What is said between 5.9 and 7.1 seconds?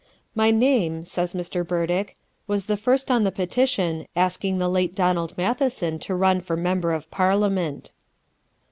to run for member